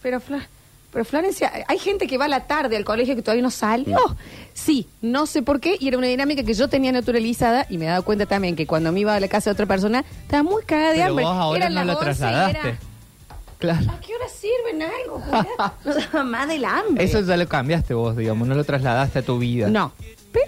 Pero, 0.03 0.21
Fla- 0.21 0.47
pero 0.93 1.05
Florencia, 1.05 1.53
hay 1.69 1.79
gente 1.79 2.07
que 2.07 2.19
va 2.19 2.25
a 2.25 2.29
la 2.29 2.47
tarde 2.47 2.77
al 2.77 2.85
colegio 2.85 3.15
que 3.17 3.23
todavía 3.23 3.43
no 3.43 3.51
salió. 3.51 3.97
Sí, 4.53 4.89
no 5.03 5.27
sé 5.27 5.43
por 5.43 5.61
qué. 5.61 5.77
Y 5.79 5.89
era 5.89 5.97
una 5.99 6.07
dinámica 6.09 6.43
que 6.43 6.55
yo 6.55 6.69
tenía 6.69 6.93
naturalizada. 6.93 7.67
Y 7.71 7.79
me 7.79 7.85
he 7.87 7.89
dado 7.89 8.03
cuenta 8.05 8.27
también 8.27 8.57
que 8.57 8.67
cuando 8.67 8.91
me 8.93 9.01
iba 9.01 9.15
a 9.15 9.21
la 9.21 9.29
casa 9.29 9.51
de 9.51 9.53
otra 9.55 9.67
persona, 9.67 10.05
estaba 10.23 10.43
muy 10.43 10.63
cagada 10.65 10.91
de 10.91 10.97
Pero 10.97 11.09
hambre. 11.11 11.25
vos 11.25 11.35
ahora 11.35 11.57
Eran 11.59 11.75
no 11.75 11.85
las 11.85 11.87
lo 11.87 11.93
11 11.93 12.03
y 12.03 12.05
trasladaste. 12.05 12.69
era, 12.69 12.79
Claro. 13.59 13.91
¿A 13.93 14.01
qué 14.01 14.15
hora 14.15 14.25
sirven 14.29 14.83
algo? 14.83 15.21
Julián? 15.21 15.47
No 15.85 15.95
daba 15.95 16.25
más 16.25 16.49
del 16.49 16.65
hambre. 16.65 17.05
Eso 17.05 17.21
ya 17.21 17.37
lo 17.37 17.47
cambiaste 17.47 17.93
vos, 17.95 18.17
digamos, 18.17 18.49
no 18.49 18.55
lo 18.55 18.65
trasladaste 18.65 19.19
a 19.19 19.23
tu 19.23 19.39
vida. 19.39 19.69
No. 19.69 19.93
Pero, 20.33 20.47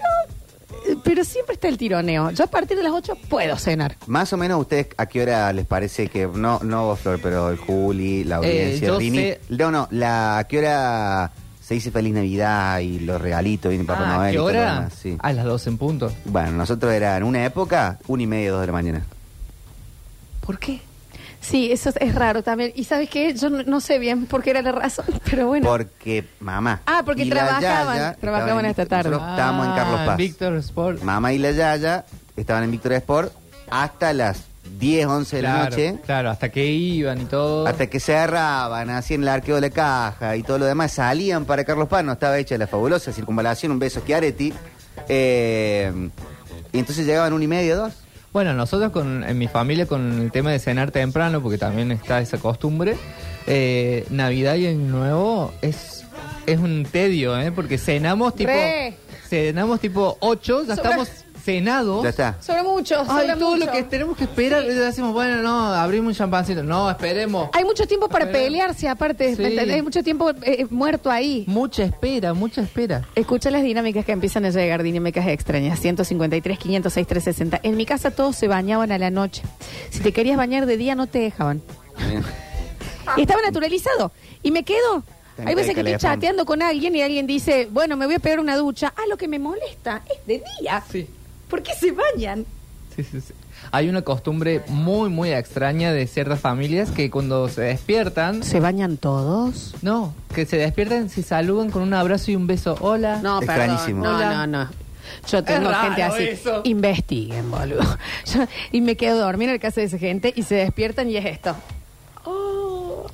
pero 1.03 1.23
siempre 1.23 1.53
está 1.55 1.67
el 1.67 1.77
tironeo. 1.77 2.31
Yo 2.31 2.43
a 2.43 2.47
partir 2.47 2.77
de 2.77 2.83
las 2.83 2.91
8 2.93 3.15
puedo 3.29 3.57
cenar. 3.57 3.95
Más 4.07 4.31
o 4.33 4.37
menos 4.37 4.59
ustedes 4.61 4.87
a 4.97 5.05
qué 5.05 5.21
hora 5.23 5.51
les 5.53 5.65
parece 5.65 6.07
que 6.07 6.27
no 6.27 6.59
no 6.63 6.85
vos 6.85 6.99
Flor, 6.99 7.19
pero 7.21 7.49
el 7.49 7.57
Juli, 7.57 8.23
la 8.23 8.35
Eh, 8.35 8.37
audiencia, 8.37 8.87
yo 8.87 8.99
Rini. 8.99 9.17
sé- 9.17 9.41
No, 9.49 9.71
no, 9.71 9.87
la 9.91 10.37
a 10.39 10.43
qué 10.45 10.59
hora 10.59 11.31
se 11.61 11.75
dice 11.75 11.91
feliz 11.91 12.13
Navidad 12.13 12.79
y 12.79 12.99
los 12.99 13.21
regalitos 13.21 13.69
viene 13.69 13.85
Papá 13.85 14.03
Ah, 14.05 14.17
Noel 14.17 14.29
¿Qué 14.31 14.35
y 14.35 14.37
todo 14.37 14.51
lo 14.51 14.59
hora? 14.59 14.73
demás, 14.75 14.93
sí. 15.01 15.17
A 15.19 15.33
las 15.33 15.45
12 15.45 15.69
en 15.69 15.77
punto. 15.77 16.11
Bueno, 16.25 16.51
nosotros 16.51 16.91
era 16.93 17.15
en 17.17 17.23
una 17.23 17.45
época 17.45 17.99
una 18.07 18.23
y 18.23 18.27
media, 18.27 18.51
dos 18.51 18.61
de 18.61 18.67
la 18.67 18.73
mañana. 18.73 19.05
¿Por 20.45 20.59
qué? 20.59 20.81
Sí, 21.43 21.71
eso 21.71 21.89
es- 21.89 21.97
es 21.99 22.15
raro 22.15 22.41
también. 22.41 22.71
¿Y 22.73 22.85
sabes 22.85 23.09
qué? 23.09 23.33
Yo 23.33 23.49
no, 23.49 23.61
no 23.63 23.79
sé 23.81 23.99
bien 23.99 24.25
por 24.27 24.41
qué 24.41 24.51
era 24.51 24.61
la 24.61 24.71
razón, 24.71 25.05
pero 25.29 25.47
bueno. 25.47 25.67
Porque 25.67 26.25
mamá. 26.39 26.81
Ah, 26.85 27.03
porque 27.05 27.23
y 27.23 27.25
la 27.25 27.35
trabajaban, 27.35 27.97
Yaya 27.97 28.15
trabajaban 28.19 28.65
en 28.65 28.71
Víctor- 28.71 28.87
tarde. 28.87 29.09
Nosotros 29.09 29.31
estábamos 29.31 29.67
en 29.67 29.73
Carlos 29.75 29.99
Ah, 30.01 30.05
Paz. 30.05 30.17
Víctor 30.17 30.55
Sport. 30.55 31.01
Mamá 31.03 31.33
y 31.33 31.37
la 31.39 31.51
Yaya 31.51 32.05
estaban 32.37 32.63
en 32.63 32.71
Víctor 32.71 32.93
Sport 32.93 33.33
hasta 33.69 34.13
las 34.13 34.45
10, 34.79 35.05
11 35.05 35.35
de 35.35 35.41
la 35.41 35.63
noche. 35.65 35.99
Claro, 36.05 36.29
hasta 36.29 36.49
que 36.49 36.65
iban 36.65 37.21
y 37.21 37.25
todo. 37.25 37.67
Hasta 37.67 37.87
que 37.87 37.99
cerraban, 37.99 38.89
hacían 38.89 39.21
el 39.23 39.27
arqueo 39.27 39.55
de 39.55 39.61
la 39.61 39.69
caja 39.69 40.35
y 40.37 40.43
todo 40.43 40.57
lo 40.59 40.65
demás, 40.65 40.93
salían 40.93 41.43
para 41.45 41.63
Carlos 41.65 41.89
Paz, 41.89 42.03
no 42.05 42.13
estaba 42.13 42.37
hecha 42.37 42.57
la 42.57 42.67
fabulosa 42.67 43.11
circunvalación, 43.11 43.71
un 43.73 43.79
beso 43.79 43.99
a 43.99 44.05
Chiaretti. 44.05 44.53
Eh, 45.09 45.91
y 46.71 46.79
entonces 46.79 47.05
llegaban 47.05 47.33
una 47.33 47.43
y 47.43 47.47
media, 47.47 47.75
dos. 47.75 47.93
Bueno, 48.33 48.55
nosotros 48.55 48.91
con, 48.91 49.23
en 49.23 49.37
mi 49.37 49.47
familia 49.47 49.85
con 49.85 50.19
el 50.19 50.31
tema 50.31 50.51
de 50.51 50.57
cenar 50.57 50.89
temprano, 50.89 51.41
porque 51.41 51.59
también 51.59 51.91
está 51.91 52.19
esa 52.19 52.39
costumbre, 52.39 52.97
eh, 53.45 54.05
Navidad 54.09 54.55
y 54.55 54.65
Año 54.65 54.87
Nuevo 54.87 55.53
es, 55.61 56.03
es 56.47 56.57
un 56.57 56.83
tedio, 56.91 57.39
¿eh? 57.39 57.51
Porque 57.51 57.77
cenamos 57.77 58.35
tipo... 58.35 58.51
Re. 58.51 58.95
Cenamos 59.29 59.79
tipo 59.79 60.17
8, 60.19 60.65
ya 60.65 60.73
estamos 60.73 61.09
cenados. 61.43 62.03
Ya 62.03 62.09
está. 62.09 62.37
Sobra 62.41 62.63
mucho, 62.63 62.99
Ay, 63.01 63.05
sobra 63.07 63.37
todo 63.37 63.51
mucho. 63.55 63.65
lo 63.65 63.71
que 63.71 63.83
tenemos 63.83 64.17
que 64.17 64.23
esperar, 64.23 64.63
ya 64.63 64.71
decimos, 64.73 65.13
bueno, 65.13 65.41
no, 65.41 65.73
abrimos 65.73 66.07
un 66.07 66.15
champancito. 66.15 66.63
No, 66.63 66.89
esperemos. 66.89 67.49
Hay 67.53 67.63
mucho 67.65 67.85
tiempo 67.85 68.07
para 68.07 68.25
Espera. 68.25 68.43
pelearse, 68.45 68.87
aparte. 68.87 69.35
Sí. 69.35 69.41
¿me 69.41 69.49
entendés? 69.49 69.75
Hay 69.75 69.81
mucho 69.81 70.03
tiempo 70.03 70.31
eh, 70.43 70.65
muerto 70.69 71.11
ahí. 71.11 71.43
Mucha 71.47 71.83
espera, 71.83 72.33
mucha 72.33 72.61
espera. 72.61 73.07
Escucha 73.15 73.51
las 73.51 73.63
dinámicas 73.63 74.05
que 74.05 74.13
empiezan 74.13 74.45
a 74.45 74.49
llegar, 74.51 74.83
dinámicas 74.83 75.27
extrañas. 75.27 75.79
153, 75.79 76.57
506, 76.57 77.07
360. 77.07 77.59
En 77.67 77.75
mi 77.75 77.85
casa 77.85 78.11
todos 78.11 78.35
se 78.35 78.47
bañaban 78.47 78.91
a 78.91 78.97
la 78.97 79.09
noche. 79.11 79.41
Si 79.89 79.99
te 79.99 80.11
querías 80.13 80.37
bañar 80.37 80.65
de 80.65 80.77
día, 80.77 80.95
no 80.95 81.07
te 81.07 81.19
dejaban. 81.19 81.61
Y 83.17 83.21
estaba 83.21 83.41
naturalizado. 83.41 84.11
Y 84.41 84.51
me 84.51 84.63
quedo. 84.63 85.03
Ten 85.35 85.47
Hay 85.47 85.55
veces 85.55 85.73
que 85.73 85.79
estoy 85.81 85.97
chateando 85.97 86.45
con 86.45 86.61
alguien 86.61 86.95
y 86.95 87.01
alguien 87.01 87.25
dice, 87.25 87.67
bueno, 87.71 87.97
me 87.97 88.05
voy 88.05 88.15
a 88.15 88.19
pegar 88.19 88.39
una 88.39 88.55
ducha. 88.55 88.93
Ah, 88.95 89.01
lo 89.09 89.17
que 89.17 89.27
me 89.27 89.39
molesta 89.39 90.03
es 90.07 90.25
de 90.27 90.43
día. 90.61 90.83
Sí. 90.91 91.09
¿Por 91.53 91.61
qué 91.61 91.73
se 91.75 91.91
bañan? 91.91 92.47
Sí, 92.95 93.03
sí, 93.03 93.21
sí. 93.21 93.31
Hay 93.71 93.87
una 93.89 94.01
costumbre 94.01 94.63
muy, 94.69 95.11
muy 95.11 95.31
extraña 95.31 95.93
de 95.93 96.07
ciertas 96.07 96.39
familias 96.39 96.89
que 96.89 97.11
cuando 97.11 97.47
se 97.47 97.61
despiertan, 97.61 98.41
¿Se 98.41 98.59
bañan 98.59 98.97
todos? 98.97 99.75
no, 99.83 100.15
que 100.33 100.47
se 100.47 100.57
despiertan, 100.57 101.09
se 101.11 101.21
saludan 101.21 101.69
con 101.69 101.83
un 101.83 101.93
abrazo 101.93 102.31
y 102.31 102.35
un 102.35 102.47
beso. 102.47 102.75
Hola. 102.81 103.19
No, 103.21 103.39
perdón. 103.39 103.55
Extrañísimo. 103.55 104.03
No, 104.03 104.15
Hola. 104.15 104.47
no, 104.47 104.47
no. 104.63 104.69
Yo 105.29 105.43
tengo 105.43 105.69
Es 105.69 105.77
gente 105.77 106.01
así. 106.01 106.23
eso. 106.23 106.61
Investiguen, 106.63 107.51
boludo. 107.51 107.83
Yo- 108.33 108.45
y 108.71 108.81
me 108.81 108.97
quedo 108.97 109.19
dormida 109.19 109.49
en 109.49 109.55
el 109.57 109.61
caso 109.61 109.79
de 109.79 109.85
esa 109.85 109.99
gente 109.99 110.33
y 110.35 110.41
se 110.41 110.55
despiertan 110.55 111.07
y 111.07 111.17
es 111.17 111.25
esto. 111.25 111.55
Oh, 112.25 113.05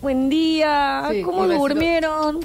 buen 0.00 0.30
día. 0.30 1.06
Sí, 1.10 1.20
¿Cómo 1.20 1.46
durmieron? 1.46 2.40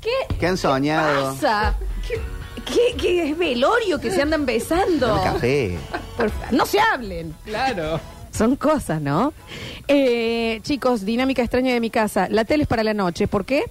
¿Qué 0.00 0.10
¿Qué 0.40 0.46
han 0.48 0.56
soñado? 0.56 1.34
pasa? 1.34 1.74
¿Qué, 2.08 2.14
qué- 2.64 2.96
qué 2.96 3.30
es 3.30 3.38
velorio 3.38 3.98
que 4.00 4.10
se 4.10 4.22
andan 4.22 4.46
besando? 4.46 5.20
Café. 5.22 5.78
Por 6.16 6.30
fa- 6.30 6.50
no 6.52 6.66
se 6.66 6.78
hablen. 6.80 7.34
Claro. 7.44 8.00
Son 8.32 8.54
cosas, 8.56 9.00
¿no? 9.02 9.32
Eh, 9.88 10.60
chicos, 10.62 11.04
dinámica 11.04 11.42
extraña 11.42 11.72
de 11.74 11.80
mi 11.80 11.90
casa. 11.90 12.28
La 12.30 12.44
tele 12.44 12.62
es 12.62 12.68
para 12.68 12.84
la 12.84 12.94
noche. 12.94 13.26
¿Por 13.26 13.44
qué? 13.44 13.64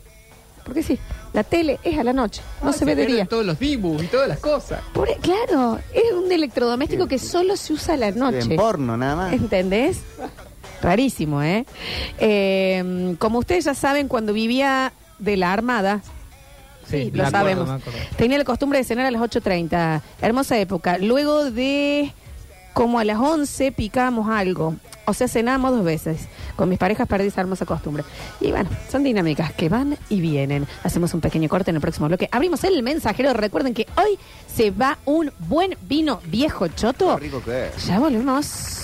Porque 0.66 0.84
sí, 0.84 1.00
la 1.34 1.44
tele 1.44 1.80
es 1.84 1.98
a 1.98 2.04
la 2.04 2.14
noche. 2.14 2.42
No 2.62 2.70
Ah, 2.70 2.74
se 2.74 2.84
ve 2.86 2.94
de 2.96 3.06
día. 3.08 3.26
todos 3.26 3.46
los 3.46 3.58
dibujos 3.58 4.04
y 4.04 4.08
todas 4.08 4.28
las 4.28 4.40
cosas. 4.40 4.82
Por- 4.94 5.10
claro, 5.18 5.80
es 5.94 6.12
un 6.14 6.32
electrodoméstico 6.32 7.08
que 7.08 7.18
solo 7.18 7.56
se 7.56 7.74
usa 7.74 7.94
a 7.96 7.98
la 7.98 8.12
noche. 8.12 8.40
En 8.52 8.56
porno, 8.58 8.96
nada 8.98 9.16
más. 9.16 9.34
¿Entendés? 9.34 10.02
Rarísimo, 10.82 11.42
¿eh? 11.42 11.66
Eh, 12.20 13.16
Como 13.18 13.40
ustedes 13.40 13.66
ya 13.66 13.74
saben, 13.74 14.08
cuando 14.08 14.34
vivía 14.34 14.94
de 15.18 15.38
la 15.38 15.52
Armada, 15.54 16.02
sí, 16.90 17.12
lo 17.12 17.26
acuerdo, 17.26 17.66
sabemos, 17.66 17.82
tenía 18.18 18.38
la 18.38 18.44
costumbre 18.44 18.80
de 18.80 18.86
cenar 18.86 19.06
a 19.06 19.12
las 19.12 19.22
8.30. 19.22 20.02
Hermosa 20.22 20.58
época. 20.58 20.98
Luego 20.98 21.52
de 21.52 22.14
como 22.74 23.00
a 23.00 23.04
las 23.04 23.18
11 23.18 23.72
picábamos 23.72 24.30
algo. 24.30 24.76
O 25.06 25.14
sea, 25.14 25.28
cenamos 25.28 25.72
dos 25.72 25.84
veces. 25.84 26.28
Con 26.56 26.70
mis 26.70 26.78
parejas 26.78 27.08
perdí 27.08 27.28
esa 27.28 27.42
hermosa 27.42 27.66
costumbre. 27.66 28.04
Y 28.40 28.52
bueno, 28.52 28.70
son 28.92 29.04
dinámicas 29.04 29.52
que 29.54 29.68
van 29.68 29.98
y 30.08 30.22
vienen. 30.22 30.68
Hacemos 30.84 31.14
un 31.14 31.20
pequeño 31.20 31.50
corte 31.50 31.72
en 31.72 31.78
el 31.78 31.82
próximo 31.82 32.08
bloque. 32.08 32.30
Abrimos 32.32 32.64
el 32.64 32.84
mensajero. 32.84 33.34
Recuerden 33.34 33.74
que 33.74 33.88
hoy 33.98 34.20
se 34.48 34.72
va 34.72 35.00
un 35.06 35.32
buen 35.40 35.76
vino 35.82 36.22
viejo 36.26 36.68
choto. 36.68 37.16
Qué 37.16 37.22
rico 37.24 37.42
que 37.44 37.68
es. 37.68 37.88
Ya 37.88 38.00
volvemos. 38.00 38.80